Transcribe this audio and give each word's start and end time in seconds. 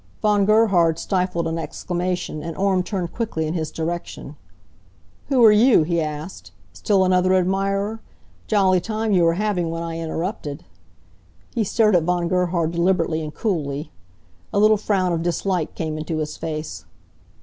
Von 0.23 0.45
Gerhard 0.45 0.97
stifled 0.97 1.45
an 1.45 1.59
exclamation, 1.59 2.41
and 2.41 2.57
Orme 2.57 2.81
turned 2.81 3.13
quickly 3.13 3.45
in 3.45 3.53
his 3.53 3.69
direction. 3.69 4.35
"Who 5.27 5.43
are 5.45 5.51
you?" 5.51 5.83
he 5.83 6.01
asked. 6.01 6.51
"Still 6.73 7.05
another 7.05 7.35
admirer? 7.35 8.01
Jolly 8.47 8.81
time 8.81 9.11
you 9.11 9.21
were 9.23 9.35
having 9.35 9.69
when 9.69 9.83
I 9.83 9.99
interrupted." 9.99 10.63
He 11.53 11.63
stared 11.63 11.95
at 11.95 12.01
Von 12.01 12.27
Gerhard 12.29 12.71
deliberately 12.71 13.21
and 13.21 13.31
coolly. 13.31 13.91
A 14.51 14.57
little 14.57 14.75
frown 14.77 15.13
of 15.13 15.21
dislike 15.21 15.75
came 15.75 15.99
into 15.99 16.17
his 16.17 16.35
face. 16.35 16.85